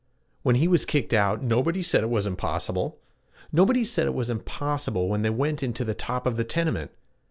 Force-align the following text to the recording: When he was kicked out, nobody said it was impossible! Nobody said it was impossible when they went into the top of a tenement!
When 0.41 0.55
he 0.55 0.67
was 0.67 0.83
kicked 0.83 1.13
out, 1.13 1.43
nobody 1.43 1.83
said 1.83 2.03
it 2.03 2.09
was 2.09 2.25
impossible! 2.25 2.97
Nobody 3.51 3.83
said 3.85 4.07
it 4.07 4.15
was 4.15 4.31
impossible 4.31 5.07
when 5.07 5.21
they 5.21 5.29
went 5.29 5.61
into 5.61 5.85
the 5.85 5.93
top 5.93 6.25
of 6.25 6.39
a 6.39 6.43
tenement! 6.43 6.89